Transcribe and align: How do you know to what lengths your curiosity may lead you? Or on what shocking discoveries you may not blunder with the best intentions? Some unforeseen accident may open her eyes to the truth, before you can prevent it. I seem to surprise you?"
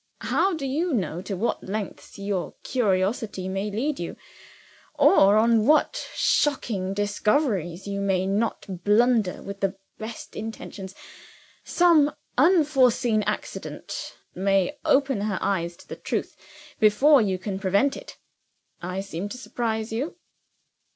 How 0.21 0.55
do 0.55 0.65
you 0.65 0.93
know 0.95 1.21
to 1.21 1.37
what 1.37 1.63
lengths 1.63 2.17
your 2.17 2.55
curiosity 2.63 3.47
may 3.47 3.69
lead 3.69 3.99
you? 3.99 4.15
Or 4.95 5.37
on 5.37 5.67
what 5.67 6.09
shocking 6.15 6.95
discoveries 6.95 7.85
you 7.87 7.99
may 8.01 8.25
not 8.25 8.83
blunder 8.83 9.43
with 9.43 9.59
the 9.59 9.77
best 9.99 10.35
intentions? 10.35 10.95
Some 11.63 12.11
unforeseen 12.35 13.21
accident 13.27 14.17
may 14.33 14.75
open 14.85 15.21
her 15.21 15.37
eyes 15.39 15.77
to 15.77 15.87
the 15.87 15.97
truth, 15.97 16.35
before 16.79 17.21
you 17.21 17.37
can 17.37 17.59
prevent 17.59 17.95
it. 17.95 18.17
I 18.81 19.01
seem 19.01 19.29
to 19.29 19.37
surprise 19.37 19.93
you?" 19.93 20.15